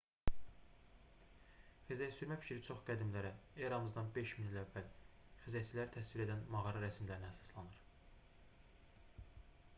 xizəksürmə 1.89 2.37
fikri 2.45 2.57
çox 2.67 2.81
qədimlərə 2.87 3.31
eramızdan 3.67 4.09
5000 4.17 4.49
il 4.55 4.59
əvvəl 4.63 4.89
xizəkçiləri 5.45 5.95
təsvir 5.99 6.25
edən 6.27 6.43
mağara 6.57 6.83
rəsmlərinə 6.87 7.33
əsaslanır 7.35 7.79